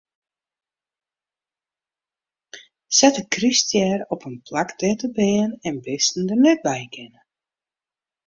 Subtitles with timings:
[2.97, 7.21] Set de kryststjer op in plak dêr't bern en bisten der net by kinne.